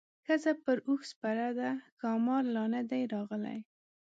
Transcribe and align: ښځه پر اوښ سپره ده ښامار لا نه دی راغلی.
ښځه 0.25 0.51
پر 0.63 0.77
اوښ 0.87 1.01
سپره 1.11 1.47
ده 1.59 1.69
ښامار 1.99 2.43
لا 2.55 2.63
نه 2.73 2.81
دی 2.89 3.01
راغلی. 3.13 3.59